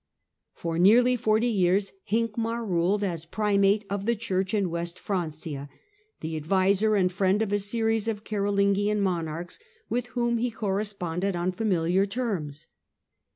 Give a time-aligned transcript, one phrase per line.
[0.55, 5.69] For nearly forty years Hincmar ruled as Primate of the Church in West Francia,
[6.21, 9.59] the adviser and friend of a series of Carolingian monarchs,
[9.89, 12.67] with whom he corre sponded on familiar terms.